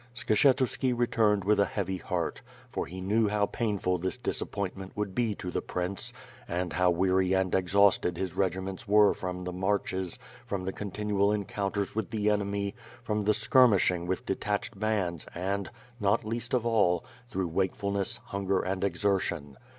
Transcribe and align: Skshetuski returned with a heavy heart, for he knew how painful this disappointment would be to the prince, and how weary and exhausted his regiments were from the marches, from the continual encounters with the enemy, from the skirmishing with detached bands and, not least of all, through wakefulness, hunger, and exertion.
Skshetuski 0.15 0.97
returned 0.97 1.43
with 1.43 1.59
a 1.59 1.65
heavy 1.65 1.97
heart, 1.97 2.41
for 2.71 2.87
he 2.87 3.01
knew 3.01 3.27
how 3.27 3.45
painful 3.45 3.99
this 3.99 4.17
disappointment 4.17 4.93
would 4.97 5.13
be 5.13 5.35
to 5.35 5.51
the 5.51 5.61
prince, 5.61 6.11
and 6.47 6.73
how 6.73 6.89
weary 6.89 7.33
and 7.33 7.53
exhausted 7.53 8.17
his 8.17 8.33
regiments 8.35 8.87
were 8.87 9.13
from 9.13 9.43
the 9.43 9.53
marches, 9.53 10.17
from 10.43 10.65
the 10.65 10.73
continual 10.73 11.31
encounters 11.31 11.93
with 11.93 12.09
the 12.09 12.31
enemy, 12.31 12.73
from 13.03 13.25
the 13.25 13.33
skirmishing 13.35 14.07
with 14.07 14.25
detached 14.25 14.79
bands 14.79 15.27
and, 15.35 15.69
not 15.99 16.25
least 16.25 16.55
of 16.55 16.65
all, 16.65 17.05
through 17.29 17.49
wakefulness, 17.49 18.17
hunger, 18.25 18.59
and 18.63 18.83
exertion. 18.83 19.55